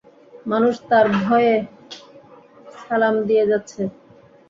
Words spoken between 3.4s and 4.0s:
যাচ্ছে!